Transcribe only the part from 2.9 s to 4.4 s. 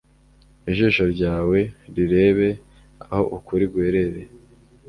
aho ukuri guherereye